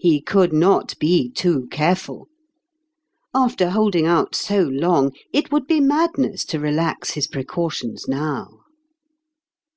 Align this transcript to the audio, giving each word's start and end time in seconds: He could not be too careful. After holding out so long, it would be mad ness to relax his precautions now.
He 0.00 0.20
could 0.20 0.52
not 0.52 0.98
be 0.98 1.30
too 1.30 1.68
careful. 1.70 2.26
After 3.32 3.70
holding 3.70 4.06
out 4.06 4.34
so 4.34 4.62
long, 4.62 5.12
it 5.32 5.52
would 5.52 5.68
be 5.68 5.78
mad 5.78 6.18
ness 6.18 6.44
to 6.46 6.58
relax 6.58 7.12
his 7.12 7.28
precautions 7.28 8.08
now. 8.08 8.62